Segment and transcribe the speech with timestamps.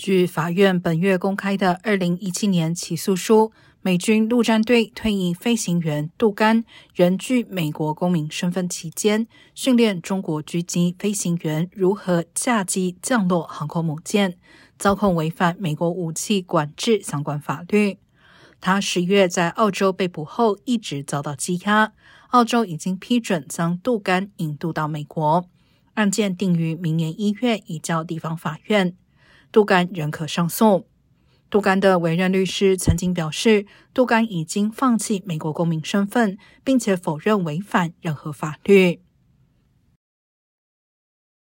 [0.00, 6.64] 据法院本月公开的二零一七年起诉书，美军陆战队退役飞行员杜甘
[6.94, 14.38] 仍具美国公民身份期间，训练中国狙击飞行员如何驾机降落航空母舰，
[14.78, 17.98] 遭控违反美国武器管制相关法律。
[18.58, 21.92] 他十月在澳洲被捕后，一直遭到羁押。
[22.28, 25.44] 澳洲已经批准将杜甘引渡到美国，
[25.92, 28.96] 案件定于明年一月移交地方法院。
[29.52, 30.86] 杜甘仍可上诉。
[31.48, 39.00] 杜甘的委任律师曾经表示，杜甘已经放弃美国公民身份，并且否认违反任何法律。